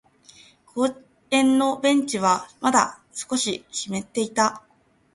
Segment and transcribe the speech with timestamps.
[0.65, 0.95] 公
[1.29, 4.63] 園のベンチはまだ少し湿っていた。